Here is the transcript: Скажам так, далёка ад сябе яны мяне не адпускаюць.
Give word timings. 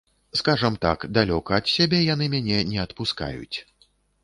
Скажам 0.39 0.77
так, 0.85 1.03
далёка 1.17 1.51
ад 1.59 1.69
сябе 1.75 2.01
яны 2.13 2.31
мяне 2.37 2.57
не 2.73 2.83
адпускаюць. 2.87 3.57